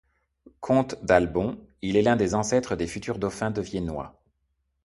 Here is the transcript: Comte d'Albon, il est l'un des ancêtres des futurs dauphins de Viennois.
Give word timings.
Comte 0.61 0.97
d'Albon, 1.05 1.59
il 1.83 1.95
est 1.95 2.01
l'un 2.01 2.15
des 2.15 2.33
ancêtres 2.33 2.75
des 2.75 2.87
futurs 2.87 3.19
dauphins 3.19 3.51
de 3.51 3.61
Viennois. 3.61 4.19